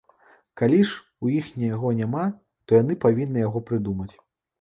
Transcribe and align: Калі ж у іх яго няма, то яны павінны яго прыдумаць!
Калі 0.59 0.77
ж 0.91 0.95
у 1.27 1.29
іх 1.39 1.49
яго 1.63 1.91
няма, 1.99 2.23
то 2.65 2.79
яны 2.81 2.97
павінны 3.05 3.45
яго 3.47 3.63
прыдумаць! 3.69 4.09